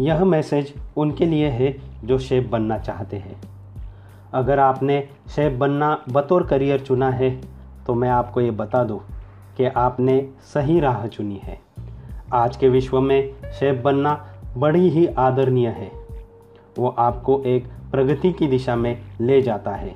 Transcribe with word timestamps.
यह 0.00 0.24
मैसेज 0.24 0.72
उनके 0.96 1.26
लिए 1.26 1.48
है 1.48 1.74
जो 2.04 2.18
शेफ 2.18 2.48
बनना 2.50 2.78
चाहते 2.78 3.16
हैं। 3.16 3.40
अगर 4.34 4.58
आपने 4.58 5.02
शेफ 5.34 5.58
बनना 5.58 5.96
बतौर 6.10 6.42
करियर 6.42 6.80
चुना 6.80 7.10
है 7.10 7.30
तो 7.86 7.94
मैं 7.94 8.10
आपको 8.10 8.40
ये 8.40 8.50
बता 8.52 8.82
दूँ 8.84 9.00
कि 9.56 9.64
आपने 9.66 10.20
सही 10.54 10.78
राह 10.80 11.06
चुनी 11.06 11.40
है। 11.44 11.58
आज 12.32 12.56
के 12.56 12.68
विश्व 12.68 13.00
में 13.00 13.32
शेफ 13.52 13.82
बनना 13.84 14.14
बड़ी 14.56 14.88
ही 14.88 15.06
आदरणीय 15.18 15.68
है। 15.68 15.90
वो 16.78 16.94
आपको 16.98 17.40
एक 17.46 17.66
प्रगति 17.90 18.32
की 18.32 18.46
दिशा 18.46 18.76
में 18.76 18.96
ले 19.20 19.40
जाता 19.42 19.70
है। 19.70 19.94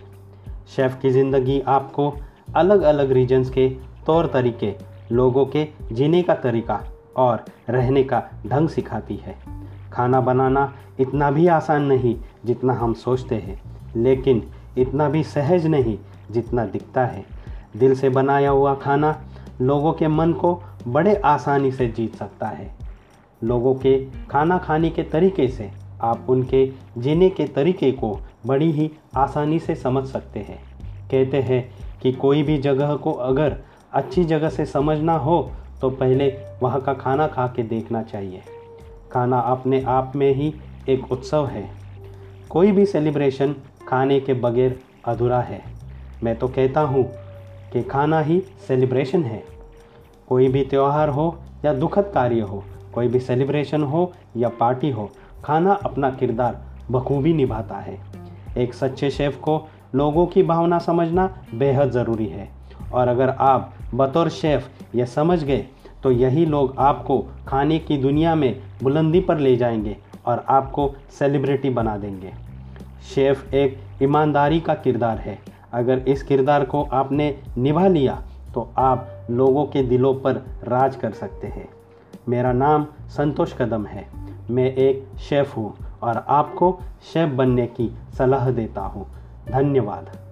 शेफ़ 0.77 0.99
की 0.99 1.11
ज़िंदगी 1.11 1.61
आपको 1.69 2.13
अलग 2.57 2.83
अलग 2.83 3.13
रीजन्स 3.13 3.51
के 3.51 3.69
तौर 4.07 4.27
तरीके, 4.27 4.75
लोगों 5.13 5.47
के 5.47 5.67
जीने 5.93 6.23
का 6.23 6.35
तरीका 6.35 6.83
और 7.17 7.45
रहने 7.71 8.03
का 8.05 8.23
ढंग 8.47 8.69
सिखाती 8.69 9.17
है। 9.17 9.54
खाना 9.95 10.21
बनाना 10.21 10.73
इतना 11.01 11.31
भी 11.31 11.47
आसान 11.49 11.83
नहीं 11.83 12.17
जितना 12.45 12.73
हम 12.73 12.95
सोचते 12.95 13.35
हैं, 13.35 13.61
लेकिन 13.97 14.43
इतना 14.79 15.09
भी 15.09 15.23
सहज 15.25 15.67
नहीं 15.67 15.99
जितना 16.31 16.65
दिखता 16.67 17.05
है। 17.07 17.25
दिल 17.77 17.95
से 17.95 18.09
बनाया 18.09 18.51
हुआ 18.51 18.75
खाना 18.75 19.17
लोगों 19.61 19.93
के 19.93 20.09
मन 20.09 20.33
को 20.33 20.61
बड़े 20.89 21.15
आसानी 21.17 21.71
से 21.73 21.87
जीत 21.89 22.15
सकता 22.17 22.47
है। 22.47 22.71
लोगों 23.45 23.75
के 23.75 23.99
खाना 24.31 24.59
खाने 24.59 24.91
के 24.91 25.03
तरीके 25.03 25.49
से 25.49 25.71
आप 26.03 26.27
उनके 26.29 26.67
जीने 26.99 27.29
के 27.31 27.45
तरीके 27.47 27.91
को 27.93 28.19
बड़ी 28.47 28.71
ही 28.73 28.91
आसानी 29.17 29.59
से 29.59 29.75
समझ 29.75 30.05
सकते 30.07 30.41
हैं। 30.41 30.59
कहते 31.11 31.41
हैं 31.43 31.63
कि 32.03 32.13
कोई 32.13 32.43
भी 32.43 32.59
जगह 32.59 32.95
को 32.97 33.13
अगर 33.13 33.57
अच्छी 33.93 34.25
जगह 34.25 34.49
से 34.49 34.67
समझना 34.67 35.17
हो 35.17 35.41
तो 35.81 35.91
पहले 35.91 36.29
वहाँ 36.63 36.81
का 36.81 36.95
खाना 36.95 37.27
खा 37.27 37.47
के 37.47 37.63
देखना 37.63 38.03
चाहिए। 38.03 38.43
खाना 39.15 39.39
अपने 39.39 39.83
आप 39.83 40.13
में 40.17 40.35
ही 40.35 40.55
एक 40.89 41.13
उत्सव 41.13 41.47
है। 41.47 41.71
कोई 42.51 42.73
भी 42.73 42.87
सेलिब्रेशन 42.87 43.55
खाने 43.89 44.21
के 44.21 44.35
बगैर 44.35 44.79
अधूरा 45.05 45.41
है। 45.41 45.63
मैं 46.23 46.37
तो 46.39 46.49
कहता 46.49 46.81
हूँ 46.81 47.05
कि 47.73 47.83
खाना 47.83 48.21
ही 48.21 48.41
सेलिब्रेशन 48.69 49.23
है। 49.23 49.43
कोई 50.29 50.49
भी 50.49 50.65
त्यौहार 50.65 51.09
हो 51.09 51.39
या 51.65 51.75
दुखद 51.75 52.11
कार्य 52.15 52.41
हो, 52.41 52.65
कोई 52.95 53.09
भी 53.09 53.21
सेलिब्रेशन 53.21 53.83
हो 53.83 54.13
या 54.37 54.49
पार्टी 54.49 54.91
हो, 54.91 55.11
खाना 55.45 55.73
अपना 55.73 56.11
किरदार 56.11 56.61
बखूबी 56.91 57.33
निभाता 57.33 57.77
है। 57.77 57.99
एक 58.59 58.75
सच्चे 58.75 59.11
शेफ़ 59.11 59.39
को 59.39 59.69
लोगों 59.95 60.27
की 60.27 60.43
भावना 60.43 60.79
समझना 60.79 61.39
बेहद 61.55 61.91
ज़रूरी 61.91 62.27
है। 62.27 62.49
और 62.93 63.09
अगर 63.09 63.31
आप 63.31 63.75
बतौर 63.95 64.29
शेफ़ 64.29 64.69
यह 64.97 65.05
समझ 65.05 65.45
गए 65.45 65.65
तो 66.05 66.11
यही 66.11 66.47
लोग 66.47 66.75
आपको 66.79 67.19
खाने 67.49 67.79
की 67.79 67.97
दुनिया 67.97 68.35
में 68.35 68.63
बुलंदी 68.83 69.21
पर 69.21 69.39
ले 69.39 69.57
जाएँगे 69.57 69.97
और 70.27 70.45
आपको 70.49 70.95
सेलिब्रिटी 71.11 71.71
बना 71.71 71.97
देंगे। 71.97 72.33
शेफ़ 73.15 73.55
एक 73.55 73.79
ईमानदारी 74.03 74.61
का 74.61 74.75
किरदार 74.75 75.19
है। 75.19 75.39
अगर 75.73 75.99
इस 75.99 76.23
किरदार 76.23 76.65
को 76.65 76.83
आपने 76.93 77.39
निभा 77.59 77.87
लिया 77.87 78.23
तो 78.55 78.73
आप 78.79 79.27
लोगों 79.31 79.65
के 79.67 79.83
दिलों 79.83 80.15
पर 80.15 80.35
राज 80.65 80.97
कर 80.97 81.11
सकते 81.11 81.47
हैं। 81.47 81.69
मेरा 82.29 82.53
नाम 82.53 82.87
संतोष 83.09 83.53
कदम 83.53 83.87
है। 83.87 84.07
मैं 84.51 84.75
एक 84.75 85.19
शेफ़ 85.19 85.55
हूँ 85.55 85.75
और 86.03 86.25
आपको 86.29 86.81
शेफ़ 87.13 87.31
बनने 87.31 87.67
की 87.67 87.97
सलाह 88.19 88.51
देता 88.51 88.81
हूँ। 88.81 89.07
धन्यवाद। 89.49 90.24